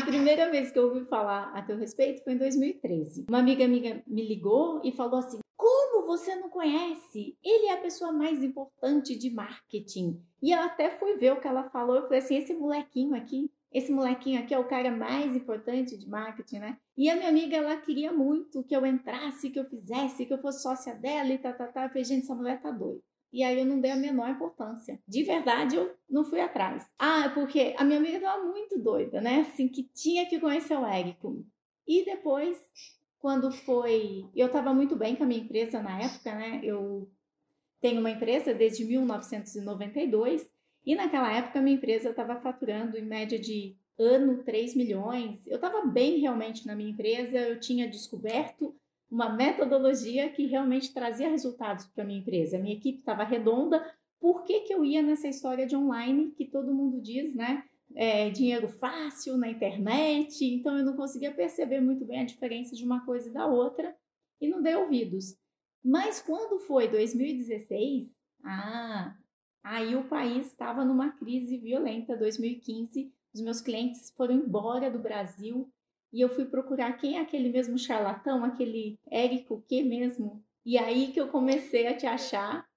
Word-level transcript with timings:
A 0.00 0.06
primeira 0.06 0.50
vez 0.50 0.70
que 0.70 0.78
eu 0.78 0.84
ouvi 0.84 1.04
falar 1.04 1.52
a 1.54 1.60
teu 1.60 1.76
respeito 1.76 2.24
foi 2.24 2.32
em 2.32 2.38
2013. 2.38 3.26
Uma 3.28 3.38
amiga 3.38 3.66
amiga 3.66 4.02
me 4.06 4.26
ligou 4.26 4.80
e 4.82 4.90
falou 4.92 5.18
assim: 5.18 5.40
Como 5.54 6.06
você 6.06 6.34
não 6.36 6.48
conhece? 6.48 7.36
Ele 7.44 7.66
é 7.66 7.74
a 7.74 7.82
pessoa 7.82 8.10
mais 8.10 8.42
importante 8.42 9.14
de 9.14 9.28
marketing. 9.28 10.18
E 10.42 10.52
eu 10.52 10.58
até 10.58 10.88
fui 10.88 11.16
ver 11.16 11.34
o 11.34 11.40
que 11.40 11.46
ela 11.46 11.68
falou. 11.68 11.96
Eu 11.96 12.04
falei 12.04 12.20
assim: 12.20 12.36
esse 12.36 12.54
molequinho 12.54 13.14
aqui, 13.14 13.50
esse 13.70 13.92
molequinho 13.92 14.40
aqui 14.40 14.54
é 14.54 14.58
o 14.58 14.66
cara 14.66 14.90
mais 14.90 15.36
importante 15.36 15.98
de 15.98 16.08
marketing, 16.08 16.60
né? 16.60 16.78
E 16.96 17.10
a 17.10 17.14
minha 17.14 17.28
amiga, 17.28 17.58
ela 17.58 17.76
queria 17.76 18.10
muito 18.10 18.64
que 18.64 18.74
eu 18.74 18.86
entrasse, 18.86 19.50
que 19.50 19.60
eu 19.60 19.66
fizesse, 19.66 20.24
que 20.24 20.32
eu 20.32 20.38
fosse 20.38 20.62
sócia 20.62 20.94
dela 20.94 21.28
e 21.28 21.36
tá, 21.36 21.52
tá, 21.52 21.66
tá. 21.66 21.84
Eu 21.84 21.88
falei, 21.90 22.04
gente, 22.04 22.24
essa 22.24 22.34
mulher 22.34 22.58
tá 22.62 22.70
doida. 22.70 23.02
E 23.32 23.44
aí 23.44 23.58
eu 23.58 23.64
não 23.64 23.80
dei 23.80 23.92
a 23.92 23.96
menor 23.96 24.28
importância. 24.28 25.00
De 25.06 25.22
verdade, 25.22 25.76
eu 25.76 25.94
não 26.08 26.24
fui 26.24 26.40
atrás. 26.40 26.86
Ah, 26.98 27.30
porque 27.32 27.74
a 27.78 27.84
minha 27.84 27.98
amiga 27.98 28.16
estava 28.16 28.42
muito 28.44 28.78
doida, 28.78 29.20
né? 29.20 29.40
Assim, 29.40 29.68
que 29.68 29.84
tinha 29.94 30.26
que 30.26 30.40
conhecer 30.40 30.76
o 30.76 30.84
Érico. 30.84 31.44
E 31.86 32.04
depois, 32.04 32.58
quando 33.18 33.52
foi. 33.52 34.26
Eu 34.34 34.46
estava 34.46 34.74
muito 34.74 34.96
bem 34.96 35.14
com 35.14 35.22
a 35.22 35.26
minha 35.26 35.40
empresa 35.40 35.80
na 35.80 36.00
época, 36.00 36.34
né? 36.34 36.60
Eu 36.62 37.08
tenho 37.80 38.00
uma 38.00 38.10
empresa 38.10 38.52
desde 38.52 38.84
1992. 38.84 40.50
E 40.84 40.94
naquela 40.94 41.32
época, 41.32 41.60
minha 41.60 41.76
empresa 41.76 42.10
estava 42.10 42.40
faturando 42.40 42.96
em 42.96 43.04
média 43.04 43.38
de 43.38 43.76
ano 43.98 44.42
3 44.42 44.74
milhões. 44.74 45.46
Eu 45.46 45.56
estava 45.56 45.86
bem 45.86 46.18
realmente 46.18 46.66
na 46.66 46.74
minha 46.74 46.90
empresa, 46.90 47.36
eu 47.36 47.60
tinha 47.60 47.88
descoberto 47.88 48.74
uma 49.10 49.28
metodologia 49.28 50.30
que 50.30 50.46
realmente 50.46 50.94
trazia 50.94 51.28
resultados 51.28 51.86
para 51.86 52.04
minha 52.04 52.20
empresa. 52.20 52.56
A 52.56 52.60
minha 52.60 52.76
equipe 52.76 53.00
estava 53.00 53.24
redonda. 53.24 53.84
Por 54.20 54.44
que, 54.44 54.60
que 54.60 54.72
eu 54.72 54.84
ia 54.84 55.02
nessa 55.02 55.26
história 55.26 55.66
de 55.66 55.76
online 55.76 56.30
que 56.32 56.44
todo 56.44 56.74
mundo 56.74 57.00
diz, 57.00 57.34
né? 57.34 57.64
É, 57.96 58.30
dinheiro 58.30 58.68
fácil 58.68 59.36
na 59.36 59.48
internet, 59.48 60.44
então 60.44 60.78
eu 60.78 60.84
não 60.84 60.94
conseguia 60.94 61.34
perceber 61.34 61.80
muito 61.80 62.04
bem 62.04 62.20
a 62.20 62.24
diferença 62.24 62.76
de 62.76 62.84
uma 62.84 63.04
coisa 63.04 63.28
e 63.28 63.32
da 63.32 63.46
outra 63.48 63.96
e 64.40 64.46
não 64.46 64.62
dei 64.62 64.76
ouvidos. 64.76 65.36
Mas 65.84 66.22
quando 66.22 66.60
foi 66.60 66.86
2016, 66.86 68.14
ah, 68.44 69.16
aí 69.64 69.96
o 69.96 70.08
país 70.08 70.46
estava 70.46 70.84
numa 70.84 71.10
crise 71.10 71.56
violenta. 71.58 72.16
2015, 72.16 73.12
os 73.34 73.40
meus 73.40 73.60
clientes 73.60 74.10
foram 74.16 74.34
embora 74.34 74.88
do 74.88 75.00
Brasil, 75.00 75.68
e 76.12 76.20
eu 76.20 76.28
fui 76.28 76.44
procurar 76.44 76.94
quem 76.94 77.16
é 77.16 77.20
aquele 77.20 77.50
mesmo 77.50 77.78
charlatão, 77.78 78.44
aquele 78.44 78.98
Érico 79.10 79.64
que 79.68 79.82
mesmo. 79.82 80.42
E 80.64 80.76
aí 80.76 81.12
que 81.12 81.20
eu 81.20 81.28
comecei 81.28 81.86
a 81.86 81.96
te 81.96 82.06
achar 82.06 82.68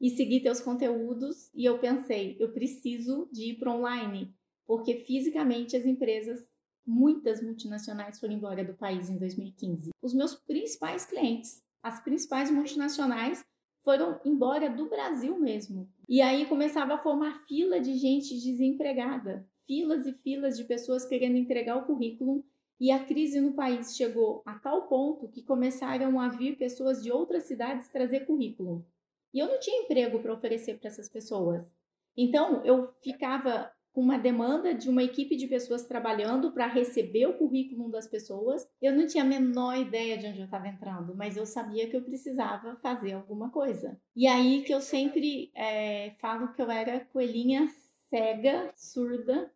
e 0.00 0.10
seguir 0.10 0.40
teus 0.40 0.60
conteúdos 0.60 1.50
e 1.54 1.64
eu 1.64 1.78
pensei, 1.78 2.36
eu 2.40 2.52
preciso 2.52 3.28
de 3.32 3.50
ir 3.50 3.58
para 3.58 3.72
online, 3.72 4.34
porque 4.66 4.96
fisicamente 4.96 5.76
as 5.76 5.86
empresas, 5.86 6.46
muitas 6.86 7.42
multinacionais 7.42 8.18
foram 8.18 8.34
embora 8.34 8.64
do 8.64 8.74
país 8.74 9.08
em 9.08 9.16
2015. 9.16 9.90
Os 10.02 10.12
meus 10.12 10.34
principais 10.34 11.06
clientes, 11.06 11.62
as 11.82 12.02
principais 12.02 12.50
multinacionais 12.50 13.44
foram 13.82 14.20
embora 14.24 14.68
do 14.68 14.88
Brasil 14.88 15.38
mesmo. 15.38 15.88
E 16.08 16.20
aí 16.20 16.46
começava 16.46 16.94
a 16.94 16.98
formar 16.98 17.38
fila 17.46 17.78
de 17.80 17.94
gente 17.94 18.34
desempregada, 18.34 19.46
filas 19.66 20.06
e 20.06 20.12
filas 20.12 20.56
de 20.56 20.64
pessoas 20.64 21.04
querendo 21.04 21.36
entregar 21.36 21.76
o 21.76 21.84
currículo 21.84 22.44
e 22.80 22.90
a 22.90 23.04
crise 23.04 23.40
no 23.40 23.52
país 23.52 23.96
chegou 23.96 24.42
a 24.44 24.54
tal 24.54 24.88
ponto 24.88 25.28
que 25.28 25.42
começaram 25.42 26.20
a 26.20 26.28
vir 26.28 26.56
pessoas 26.56 27.02
de 27.02 27.10
outras 27.10 27.44
cidades 27.44 27.88
trazer 27.88 28.26
currículo. 28.26 28.84
E 29.32 29.38
eu 29.38 29.48
não 29.48 29.58
tinha 29.58 29.82
emprego 29.82 30.20
para 30.20 30.32
oferecer 30.32 30.78
para 30.78 30.88
essas 30.88 31.08
pessoas. 31.08 31.70
Então, 32.16 32.64
eu 32.64 32.94
ficava 33.02 33.70
com 33.94 34.00
uma 34.00 34.18
demanda 34.18 34.74
de 34.74 34.90
uma 34.90 35.04
equipe 35.04 35.36
de 35.36 35.46
pessoas 35.46 35.84
trabalhando 35.84 36.50
para 36.50 36.66
receber 36.66 37.26
o 37.26 37.38
currículo 37.38 37.90
das 37.90 38.08
pessoas. 38.08 38.68
Eu 38.82 38.92
não 38.92 39.06
tinha 39.06 39.22
a 39.22 39.26
menor 39.26 39.76
ideia 39.76 40.18
de 40.18 40.26
onde 40.26 40.40
eu 40.40 40.46
estava 40.46 40.66
entrando, 40.66 41.14
mas 41.16 41.36
eu 41.36 41.46
sabia 41.46 41.88
que 41.88 41.96
eu 41.96 42.02
precisava 42.02 42.76
fazer 42.82 43.12
alguma 43.12 43.50
coisa. 43.50 43.96
E 44.16 44.26
aí 44.26 44.62
que 44.64 44.74
eu 44.74 44.80
sempre 44.80 45.52
é, 45.54 46.10
falo 46.18 46.52
que 46.52 46.60
eu 46.60 46.70
era 46.70 47.04
coelhinha 47.06 47.68
cega, 48.08 48.72
surda, 48.74 49.50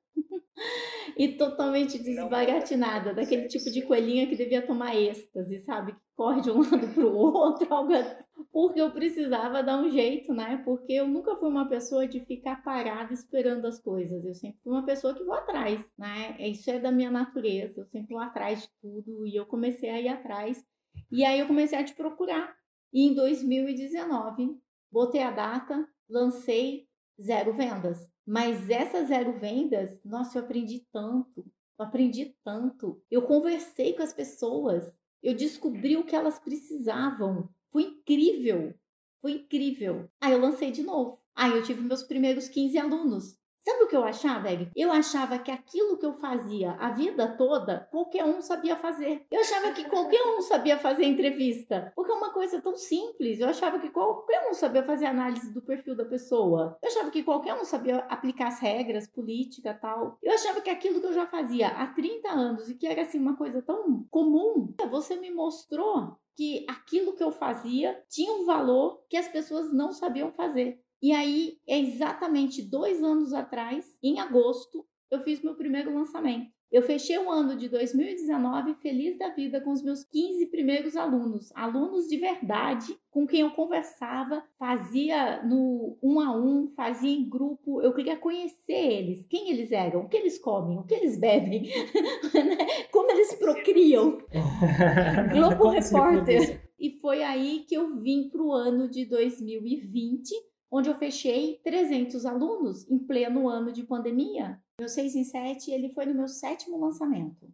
e 1.16 1.28
totalmente 1.36 1.98
desbaratinada, 1.98 3.14
daquele 3.14 3.48
tipo 3.48 3.70
de 3.70 3.82
coelhinha 3.82 4.26
que 4.26 4.36
devia 4.36 4.66
tomar 4.66 4.94
êxtase, 4.94 5.58
sabe? 5.60 5.92
Que 5.92 6.00
corre 6.16 6.40
de 6.40 6.50
um 6.50 6.60
lado 6.62 6.94
para 6.94 7.06
o 7.06 7.14
outro, 7.14 7.72
algo 7.72 7.92
assim. 7.92 8.24
Porque 8.52 8.80
eu 8.80 8.90
precisava 8.90 9.62
dar 9.62 9.78
um 9.78 9.90
jeito, 9.90 10.32
né? 10.32 10.62
Porque 10.64 10.92
eu 10.92 11.06
nunca 11.06 11.36
fui 11.36 11.48
uma 11.48 11.68
pessoa 11.68 12.06
de 12.06 12.20
ficar 12.24 12.62
parada 12.62 13.12
esperando 13.12 13.66
as 13.66 13.80
coisas. 13.80 14.24
Eu 14.24 14.34
sempre 14.34 14.58
fui 14.62 14.72
uma 14.72 14.84
pessoa 14.84 15.14
que 15.14 15.24
vou 15.24 15.34
atrás, 15.34 15.84
né? 15.96 16.36
Isso 16.40 16.70
é 16.70 16.78
da 16.78 16.90
minha 16.90 17.10
natureza. 17.10 17.80
Eu 17.80 17.86
sempre 17.86 18.14
vou 18.14 18.22
atrás 18.22 18.62
de 18.62 18.68
tudo 18.80 19.26
e 19.26 19.36
eu 19.36 19.46
comecei 19.46 19.90
a 19.90 20.00
ir 20.00 20.08
atrás. 20.08 20.64
E 21.10 21.24
aí 21.24 21.38
eu 21.38 21.46
comecei 21.46 21.78
a 21.78 21.84
te 21.84 21.94
procurar. 21.94 22.56
E 22.92 23.06
em 23.06 23.14
2019, 23.14 24.56
botei 24.90 25.22
a 25.22 25.30
data, 25.30 25.86
lancei 26.08 26.87
zero 27.20 27.52
vendas. 27.52 28.08
Mas 28.26 28.68
essas 28.68 29.08
zero 29.08 29.32
vendas, 29.38 30.00
nossa, 30.04 30.38
eu 30.38 30.44
aprendi 30.44 30.86
tanto, 30.92 31.44
eu 31.78 31.84
aprendi 31.84 32.36
tanto. 32.44 33.02
Eu 33.10 33.22
conversei 33.22 33.94
com 33.94 34.02
as 34.02 34.12
pessoas, 34.12 34.92
eu 35.22 35.34
descobri 35.34 35.96
o 35.96 36.04
que 36.04 36.14
elas 36.14 36.38
precisavam. 36.38 37.48
Foi 37.70 37.82
incrível, 37.84 38.74
foi 39.20 39.32
incrível. 39.32 40.08
Aí 40.20 40.32
eu 40.32 40.40
lancei 40.40 40.70
de 40.70 40.82
novo. 40.82 41.20
Aí 41.34 41.52
eu 41.52 41.62
tive 41.62 41.80
meus 41.80 42.02
primeiros 42.02 42.48
15 42.48 42.78
alunos. 42.78 43.38
Sabe 43.68 43.84
o 43.84 43.86
que 43.86 43.96
eu 43.96 44.02
achava, 44.02 44.50
Egg? 44.50 44.70
Eu 44.74 44.90
achava 44.90 45.38
que 45.38 45.50
aquilo 45.50 45.98
que 45.98 46.06
eu 46.06 46.14
fazia 46.14 46.72
a 46.80 46.88
vida 46.88 47.28
toda, 47.36 47.86
qualquer 47.90 48.24
um 48.24 48.40
sabia 48.40 48.74
fazer. 48.74 49.26
Eu 49.30 49.42
achava 49.42 49.72
que 49.72 49.84
qualquer 49.84 50.22
um 50.22 50.40
sabia 50.40 50.78
fazer 50.78 51.04
entrevista. 51.04 51.92
Porque 51.94 52.10
é 52.10 52.14
uma 52.14 52.32
coisa 52.32 52.62
tão 52.62 52.74
simples. 52.74 53.38
Eu 53.38 53.46
achava 53.46 53.78
que 53.78 53.90
qualquer 53.90 54.48
um 54.48 54.54
sabia 54.54 54.82
fazer 54.82 55.04
análise 55.04 55.52
do 55.52 55.60
perfil 55.60 55.94
da 55.94 56.06
pessoa. 56.06 56.78
Eu 56.80 56.88
achava 56.88 57.10
que 57.10 57.22
qualquer 57.22 57.52
um 57.52 57.64
sabia 57.66 57.98
aplicar 58.08 58.48
as 58.48 58.58
regras, 58.58 59.06
política 59.06 59.74
tal. 59.74 60.16
Eu 60.22 60.32
achava 60.32 60.62
que 60.62 60.70
aquilo 60.70 60.98
que 60.98 61.06
eu 61.08 61.12
já 61.12 61.26
fazia 61.26 61.68
há 61.68 61.88
30 61.88 62.26
anos 62.26 62.70
e 62.70 62.74
que 62.74 62.86
era 62.86 63.02
assim 63.02 63.18
uma 63.18 63.36
coisa 63.36 63.60
tão 63.60 64.02
comum, 64.10 64.74
você 64.88 65.16
me 65.16 65.30
mostrou 65.30 66.16
que 66.34 66.64
aquilo 66.70 67.14
que 67.14 67.22
eu 67.22 67.32
fazia 67.32 68.02
tinha 68.08 68.32
um 68.32 68.46
valor 68.46 69.02
que 69.10 69.16
as 69.16 69.28
pessoas 69.28 69.74
não 69.74 69.92
sabiam 69.92 70.32
fazer. 70.32 70.80
E 71.00 71.12
aí, 71.12 71.58
exatamente 71.66 72.62
dois 72.62 73.02
anos 73.02 73.32
atrás, 73.32 73.86
em 74.02 74.18
agosto, 74.18 74.84
eu 75.10 75.20
fiz 75.20 75.42
meu 75.42 75.54
primeiro 75.54 75.94
lançamento. 75.94 76.50
Eu 76.70 76.82
fechei 76.82 77.16
o 77.16 77.30
ano 77.30 77.56
de 77.56 77.66
2019 77.66 78.74
feliz 78.74 79.16
da 79.16 79.30
vida 79.30 79.58
com 79.58 79.72
os 79.72 79.82
meus 79.82 80.04
15 80.04 80.46
primeiros 80.46 80.96
alunos, 80.96 81.50
alunos 81.54 82.06
de 82.08 82.18
verdade, 82.18 82.94
com 83.10 83.26
quem 83.26 83.40
eu 83.40 83.50
conversava, 83.52 84.44
fazia 84.58 85.42
no 85.44 85.96
um 86.02 86.20
a 86.20 86.36
um, 86.36 86.66
fazia 86.76 87.10
em 87.10 87.26
grupo. 87.26 87.80
Eu 87.80 87.94
queria 87.94 88.18
conhecer 88.18 88.74
eles, 88.74 89.26
quem 89.26 89.50
eles 89.50 89.72
eram, 89.72 90.02
o 90.02 90.08
que 90.10 90.16
eles 90.18 90.38
comem, 90.38 90.78
o 90.78 90.84
que 90.84 90.92
eles 90.92 91.18
bebem, 91.18 91.62
né? 92.34 92.66
como 92.92 93.10
eles 93.12 93.34
procriam. 93.36 94.18
Globo 95.32 95.70
Repórter. 95.70 96.68
E 96.78 96.90
foi 97.00 97.22
aí 97.22 97.64
que 97.66 97.74
eu 97.74 97.96
vim 97.96 98.28
para 98.28 98.42
o 98.42 98.52
ano 98.52 98.88
de 98.90 99.06
2020 99.06 100.47
onde 100.70 100.88
eu 100.88 100.94
fechei 100.94 101.60
300 101.64 102.26
alunos 102.26 102.88
em 102.90 102.98
pleno 102.98 103.48
ano 103.48 103.72
de 103.72 103.82
pandemia. 103.82 104.62
Meu 104.78 104.88
6 104.88 105.16
em 105.16 105.24
7, 105.24 105.70
ele 105.70 105.90
foi 105.90 106.06
no 106.06 106.14
meu 106.14 106.28
sétimo 106.28 106.78
lançamento, 106.78 107.52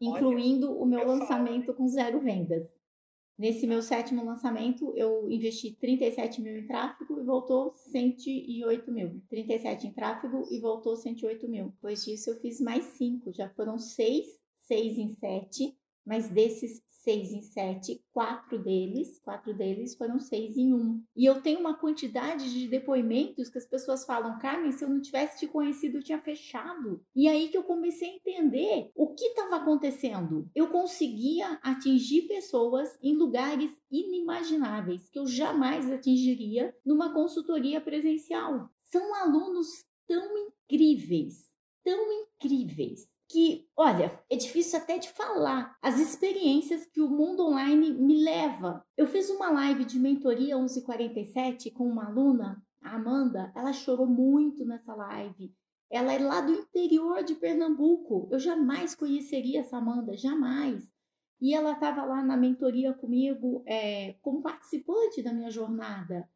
incluindo 0.00 0.70
Olha, 0.70 0.82
o 0.82 0.86
meu 0.86 1.06
lançamento 1.06 1.66
falo. 1.66 1.78
com 1.78 1.88
zero 1.88 2.20
vendas. 2.20 2.68
Nesse 3.38 3.66
meu 3.66 3.82
sétimo 3.82 4.24
lançamento, 4.24 4.92
eu 4.96 5.30
investi 5.30 5.72
37 5.72 6.40
mil 6.40 6.56
em 6.56 6.66
tráfego 6.66 7.18
e 7.18 7.24
voltou 7.24 7.72
108 7.72 8.92
mil. 8.92 9.22
37 9.28 9.86
em 9.86 9.92
tráfego 9.92 10.46
e 10.50 10.60
voltou 10.60 10.94
108 10.94 11.48
mil. 11.48 11.70
Depois 11.70 12.04
disso, 12.04 12.30
eu 12.30 12.36
fiz 12.36 12.60
mais 12.60 12.84
5. 12.84 13.32
Já 13.32 13.48
foram 13.50 13.78
6, 13.78 14.26
6 14.68 14.98
em 14.98 15.08
7 15.08 15.76
mas 16.04 16.28
desses 16.28 16.82
seis 17.02 17.32
em 17.32 17.40
sete, 17.40 18.00
quatro 18.12 18.58
deles, 18.58 19.18
quatro 19.24 19.52
deles 19.52 19.96
foram 19.96 20.18
seis 20.20 20.56
em 20.56 20.72
um. 20.72 21.02
E 21.16 21.24
eu 21.24 21.42
tenho 21.42 21.58
uma 21.58 21.74
quantidade 21.76 22.52
de 22.52 22.68
depoimentos 22.68 23.48
que 23.48 23.58
as 23.58 23.66
pessoas 23.66 24.04
falam, 24.04 24.38
Carmen, 24.38 24.70
se 24.70 24.84
eu 24.84 24.88
não 24.88 25.00
tivesse 25.00 25.40
te 25.40 25.46
conhecido, 25.48 25.98
eu 25.98 26.02
tinha 26.02 26.20
fechado. 26.20 27.04
E 27.14 27.28
aí 27.28 27.48
que 27.48 27.56
eu 27.56 27.64
comecei 27.64 28.08
a 28.08 28.14
entender 28.14 28.90
o 28.94 29.08
que 29.14 29.24
estava 29.26 29.56
acontecendo. 29.56 30.48
Eu 30.54 30.68
conseguia 30.68 31.58
atingir 31.62 32.22
pessoas 32.22 32.96
em 33.02 33.16
lugares 33.16 33.70
inimagináveis 33.90 35.08
que 35.08 35.18
eu 35.18 35.26
jamais 35.26 35.90
atingiria 35.90 36.74
numa 36.84 37.12
consultoria 37.12 37.80
presencial. 37.80 38.70
São 38.78 39.14
alunos 39.16 39.84
tão 40.06 40.36
incríveis, 40.38 41.50
tão 41.82 42.12
incríveis 42.12 43.10
que, 43.32 43.66
olha, 43.74 44.20
é 44.30 44.36
difícil 44.36 44.78
até 44.78 44.98
de 44.98 45.08
falar 45.08 45.74
as 45.80 45.98
experiências 45.98 46.84
que 46.84 47.00
o 47.00 47.08
mundo 47.08 47.46
online 47.46 47.90
me 47.90 48.22
leva. 48.22 48.84
Eu 48.94 49.06
fiz 49.06 49.30
uma 49.30 49.50
live 49.50 49.86
de 49.86 49.98
mentoria 49.98 50.54
1147 50.54 51.70
com 51.70 51.88
uma 51.88 52.08
aluna, 52.08 52.62
a 52.82 52.96
Amanda, 52.96 53.50
ela 53.56 53.72
chorou 53.72 54.06
muito 54.06 54.66
nessa 54.66 54.94
live. 54.94 55.50
Ela 55.90 56.12
é 56.12 56.18
lá 56.18 56.42
do 56.42 56.52
interior 56.52 57.22
de 57.22 57.34
Pernambuco. 57.34 58.28
Eu 58.30 58.38
jamais 58.38 58.94
conheceria 58.94 59.60
essa 59.60 59.78
Amanda, 59.78 60.14
jamais. 60.14 60.92
E 61.40 61.54
ela 61.54 61.72
estava 61.72 62.04
lá 62.04 62.22
na 62.22 62.36
mentoria 62.36 62.92
comigo 62.92 63.62
é, 63.66 64.14
como 64.20 64.42
participante 64.42 65.22
da 65.22 65.32
minha 65.32 65.50
jornada. 65.50 66.28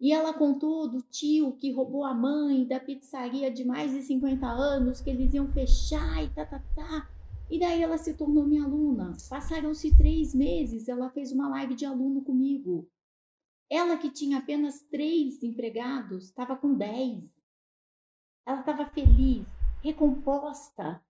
E 0.00 0.12
ela 0.12 0.32
contou 0.32 0.88
do 0.88 1.02
tio 1.02 1.52
que 1.56 1.72
roubou 1.72 2.04
a 2.04 2.14
mãe 2.14 2.64
da 2.64 2.78
pizzaria 2.78 3.50
de 3.50 3.64
mais 3.64 3.90
de 3.90 4.02
50 4.02 4.46
anos, 4.46 5.00
que 5.00 5.10
eles 5.10 5.34
iam 5.34 5.48
fechar 5.48 6.22
e 6.22 6.30
tá, 6.30 6.46
tá, 6.46 6.62
tá. 6.74 7.10
E 7.50 7.58
daí 7.58 7.82
ela 7.82 7.98
se 7.98 8.14
tornou 8.14 8.46
minha 8.46 8.62
aluna. 8.62 9.12
Passaram-se 9.28 9.96
três 9.96 10.34
meses, 10.34 10.86
ela 10.88 11.10
fez 11.10 11.32
uma 11.32 11.48
live 11.48 11.74
de 11.74 11.84
aluno 11.84 12.22
comigo. 12.22 12.88
Ela 13.70 13.96
que 13.96 14.10
tinha 14.10 14.38
apenas 14.38 14.82
três 14.82 15.42
empregados, 15.42 16.26
estava 16.26 16.54
com 16.54 16.74
dez. 16.74 17.34
Ela 18.46 18.60
estava 18.60 18.86
feliz, 18.86 19.48
recomposta. 19.82 21.02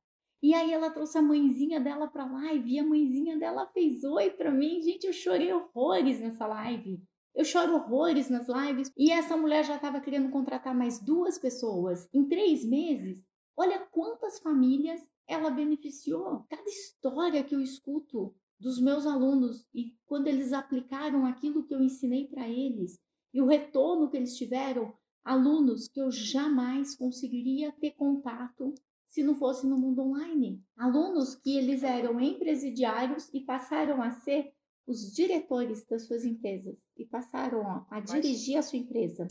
E 0.43 0.55
aí 0.55 0.73
ela 0.73 0.91
trouxe 0.91 1.19
a 1.19 1.23
mãezinha 1.23 1.81
dela 1.81 2.07
para 2.09 2.23
a 2.23 2.33
live 2.33 2.73
e 2.73 2.79
a 2.79 2.87
mãezinha 2.87 3.37
dela 3.37 3.67
fez 3.67 4.03
oi 4.03 4.31
para 4.31 4.51
mim. 4.51 4.81
Gente, 4.81 5.07
eu 5.07 5.13
chorei 5.13 5.53
horrores 5.53 6.21
nessa 6.21 6.47
live. 6.47 7.03
Eu 7.39 7.45
choro 7.45 7.77
horrores 7.77 8.29
nas 8.29 8.49
lives. 8.49 8.91
E 8.97 9.13
essa 9.13 9.37
mulher 9.37 9.65
já 9.65 9.77
estava 9.77 10.01
querendo 10.01 10.29
contratar 10.29 10.75
mais 10.75 10.99
duas 10.99 11.39
pessoas. 11.39 12.09
Em 12.13 12.25
três 12.25 12.65
meses, 12.65 13.25
olha 13.57 13.79
quantas 13.93 14.41
famílias 14.41 15.01
ela 15.25 15.49
beneficiou. 15.49 16.45
Cada 16.51 16.69
história 16.69 17.45
que 17.45 17.55
eu 17.55 17.61
escuto 17.61 18.35
dos 18.59 18.81
meus 18.81 19.07
alunos 19.07 19.65
e 19.73 19.95
quando 20.05 20.27
eles 20.27 20.53
aplicaram 20.53 21.25
aquilo 21.25 21.63
que 21.63 21.73
eu 21.73 21.81
ensinei 21.81 22.27
para 22.27 22.49
eles 22.49 22.99
e 23.33 23.41
o 23.41 23.47
retorno 23.47 24.11
que 24.11 24.17
eles 24.17 24.37
tiveram, 24.37 24.93
alunos 25.23 25.87
que 25.87 26.01
eu 26.01 26.11
jamais 26.11 26.97
conseguiria 26.97 27.71
ter 27.71 27.93
contato 27.93 28.75
se 29.07 29.23
não 29.23 29.37
fosse 29.37 29.65
no 29.65 29.79
mundo 29.79 30.03
online. 30.03 30.61
Alunos 30.77 31.37
que 31.37 31.57
eles 31.57 31.85
eram 31.85 32.21
empresidiários 32.21 33.31
e 33.33 33.41
passaram 33.43 34.03
a 34.03 34.11
ser 34.11 34.53
os 34.89 35.13
diretores 35.13 35.85
das 35.87 36.07
suas 36.07 36.25
empresas 36.25 36.79
e 36.97 37.05
passaram 37.05 37.85
a 37.91 38.01
dirigir 38.01 38.57
a 38.57 38.63
sua 38.63 38.79
empresa. 38.79 39.29